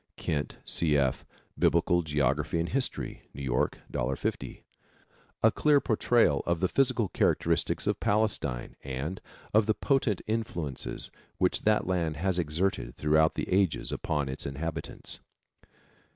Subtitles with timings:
[0.17, 0.97] Kent, C.
[0.97, 1.27] F.,
[1.59, 3.29] Biblical Geography and History.
[3.35, 4.63] New York, $1.50.
[5.43, 9.21] A clear portrayal of the physical characteristics of Palestine and
[9.53, 15.19] of the potent influences which that land has exerted throughout the ages upon its inhabitants.